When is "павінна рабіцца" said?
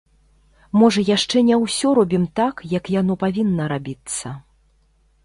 3.25-4.27